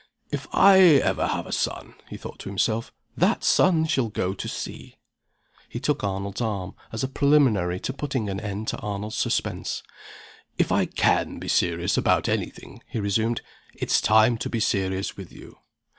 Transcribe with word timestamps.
"If 0.31 0.47
ever 0.51 1.21
I 1.21 1.27
have 1.35 1.45
a 1.45 1.51
son," 1.51 1.93
he 2.09 2.17
thought 2.17 2.39
to 2.39 2.49
himself, 2.49 2.91
"that 3.15 3.43
son 3.43 3.85
shall 3.85 4.07
go 4.09 4.33
to 4.33 4.47
sea!" 4.47 4.95
He 5.69 5.79
took 5.79 6.03
Arnold's 6.03 6.41
arm, 6.41 6.73
as 6.91 7.03
a 7.03 7.07
preliminary 7.07 7.79
to 7.81 7.93
putting 7.93 8.27
an 8.27 8.39
end 8.39 8.67
to 8.69 8.77
Arnold's 8.79 9.17
suspense. 9.17 9.83
"If 10.57 10.71
I 10.71 10.87
can 10.87 11.37
be 11.37 11.47
serious 11.47 11.97
about 11.99 12.27
any 12.27 12.49
thing," 12.49 12.81
he 12.87 12.99
resumed, 12.99 13.41
"it's 13.75 14.01
time 14.01 14.39
to 14.39 14.49
be 14.49 14.59
serious 14.59 15.17
with 15.17 15.31
you. 15.31 15.59